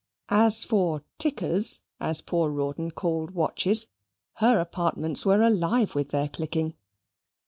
[0.29, 3.85] As for "tickers," as poor Rawdon called watches,
[4.37, 6.73] her apartments were alive with their clicking.